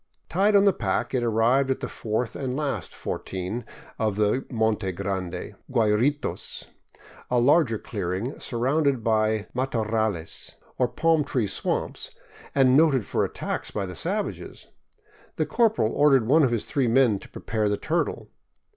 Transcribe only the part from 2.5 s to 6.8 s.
last fortin of the Monte Grande, Guayritos,